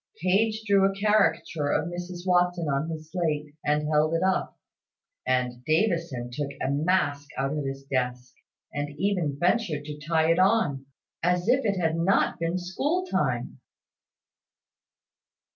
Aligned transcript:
Page 0.19 0.63
drew 0.65 0.83
a 0.83 0.99
caricature 0.99 1.69
of 1.71 1.87
Mrs 1.87 2.25
Watson 2.25 2.67
on 2.67 2.89
his 2.89 3.11
slate, 3.11 3.53
and 3.63 3.87
held 3.87 4.15
it 4.15 4.23
up; 4.23 4.57
and 5.27 5.63
Davison 5.65 6.31
took 6.31 6.49
a 6.59 6.71
mask 6.71 7.27
out 7.37 7.55
of 7.55 7.63
his 7.65 7.83
desk, 7.83 8.33
and 8.73 8.95
even 8.99 9.37
ventured 9.39 9.85
to 9.85 9.99
tie 9.99 10.31
it 10.31 10.39
on, 10.39 10.87
as 11.21 11.47
if 11.47 11.63
it 11.65 11.79
had 11.79 11.97
not 11.97 12.39
been 12.39 12.57
school 12.57 13.05
time. 13.05 13.59